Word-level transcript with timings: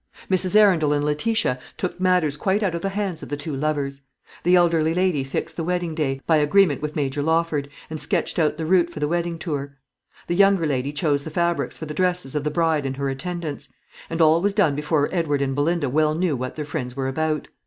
Mrs. 0.31 0.55
Arundel 0.55 0.93
and 0.93 1.03
Letitia 1.05 1.59
took 1.77 1.99
matters 1.99 2.35
quite 2.35 2.63
out 2.63 2.73
of 2.73 2.81
the 2.81 2.89
hands 2.89 3.21
of 3.21 3.29
the 3.29 3.37
two 3.37 3.55
lovers. 3.55 4.01
The 4.41 4.55
elderly 4.55 4.95
lady 4.95 5.23
fixed 5.23 5.57
the 5.57 5.63
wedding 5.63 5.93
day, 5.93 6.21
by 6.25 6.37
agreement 6.37 6.81
with 6.81 6.95
Major 6.95 7.21
Lawford, 7.21 7.69
and 7.87 7.99
sketched 8.01 8.39
out 8.39 8.57
the 8.57 8.65
route 8.65 8.89
for 8.89 8.99
the 8.99 9.07
wedding 9.07 9.37
tour. 9.37 9.77
The 10.25 10.33
younger 10.35 10.65
lady 10.65 10.91
chose 10.91 11.23
the 11.23 11.29
fabrics 11.29 11.77
for 11.77 11.85
the 11.85 11.93
dresses 11.93 12.33
of 12.33 12.43
the 12.43 12.49
bride 12.49 12.87
and 12.87 12.97
her 12.97 13.09
attendants; 13.09 13.69
and 14.09 14.21
all 14.23 14.41
was 14.41 14.53
done 14.55 14.73
before 14.73 15.07
Edward 15.11 15.39
and 15.39 15.53
Belinda 15.53 15.87
well 15.87 16.15
knew 16.15 16.35
what 16.35 16.55
their 16.55 16.65
friends 16.65 16.95
were 16.95 17.07
about. 17.07 17.49